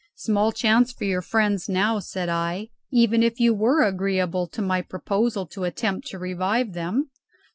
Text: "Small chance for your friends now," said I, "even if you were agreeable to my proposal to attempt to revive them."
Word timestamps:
"Small 0.15 0.51
chance 0.51 0.91
for 0.91 1.03
your 1.03 1.21
friends 1.21 1.69
now," 1.69 1.99
said 1.99 2.27
I, 2.27 2.69
"even 2.89 3.21
if 3.21 3.39
you 3.39 3.53
were 3.53 3.83
agreeable 3.83 4.47
to 4.47 4.59
my 4.59 4.81
proposal 4.81 5.45
to 5.49 5.63
attempt 5.63 6.07
to 6.07 6.17
revive 6.17 6.73
them." 6.73 7.11